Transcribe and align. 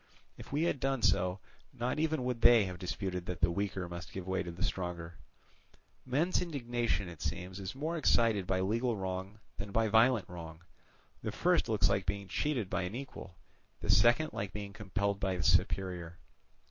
If 0.35 0.51
we 0.51 0.63
had 0.63 0.79
done 0.79 1.03
so, 1.03 1.37
not 1.71 1.99
even 1.99 2.23
would 2.23 2.41
they 2.41 2.63
have 2.65 2.79
disputed 2.79 3.27
that 3.27 3.39
the 3.41 3.51
weaker 3.51 3.87
must 3.87 4.11
give 4.11 4.25
way 4.27 4.41
to 4.41 4.49
the 4.51 4.63
stronger. 4.63 5.19
Men's 6.07 6.41
indignation, 6.41 7.07
it 7.07 7.21
seems, 7.21 7.59
is 7.59 7.75
more 7.75 7.97
excited 7.97 8.47
by 8.47 8.61
legal 8.61 8.97
wrong 8.97 9.37
than 9.57 9.71
by 9.71 9.89
violent 9.89 10.27
wrong; 10.27 10.63
the 11.21 11.31
first 11.31 11.69
looks 11.69 11.87
like 11.87 12.07
being 12.07 12.27
cheated 12.29 12.67
by 12.67 12.81
an 12.81 12.95
equal, 12.95 13.35
the 13.81 13.91
second 13.91 14.33
like 14.33 14.53
being 14.53 14.73
compelled 14.73 15.19
by 15.19 15.33
a 15.33 15.43
superior. 15.43 16.17